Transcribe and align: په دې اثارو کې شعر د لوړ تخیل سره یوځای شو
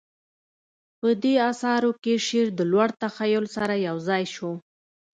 په 0.99 1.09
دې 1.23 1.35
اثارو 1.51 1.91
کې 2.03 2.13
شعر 2.25 2.47
د 2.55 2.59
لوړ 2.71 2.89
تخیل 3.03 3.45
سره 3.55 3.73
یوځای 3.87 4.23
شو 4.35 4.51